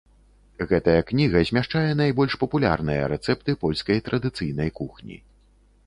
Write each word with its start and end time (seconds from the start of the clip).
Гэтая 0.71 1.01
кніга 1.11 1.43
змяшчае 1.51 1.85
найбольш 2.01 2.33
папулярныя 2.47 3.03
рэцэпты 3.13 3.51
польскай 3.63 3.97
традыцыйнай 4.09 4.69
кухні. 4.83 5.17